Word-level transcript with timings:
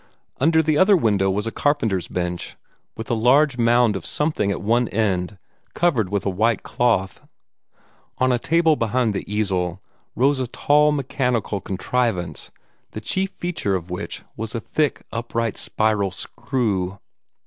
Under 0.39 0.63
the 0.63 0.79
other 0.79 0.97
window 0.97 1.29
was 1.29 1.45
a 1.45 1.51
carpenter's 1.51 2.07
bench, 2.07 2.55
with 2.97 3.11
a 3.11 3.13
large 3.13 3.59
mound 3.59 3.95
of 3.95 4.03
something 4.03 4.49
at 4.51 4.59
one 4.59 4.87
end 4.87 5.37
covered 5.75 6.09
with 6.09 6.25
a 6.25 6.29
white 6.31 6.63
cloth. 6.63 7.21
On 8.17 8.31
a 8.31 8.39
table 8.39 8.75
behind 8.75 9.13
the 9.13 9.31
easel 9.31 9.79
rose 10.15 10.39
a 10.39 10.47
tall 10.47 10.91
mechanical 10.91 11.61
contrivance, 11.61 12.49
the 12.93 12.99
chief 12.99 13.29
feature 13.29 13.75
of 13.75 13.91
which 13.91 14.23
was 14.35 14.55
a 14.55 14.59
thick 14.59 15.05
upright 15.11 15.55
spiral 15.55 16.09
screw. 16.09 16.97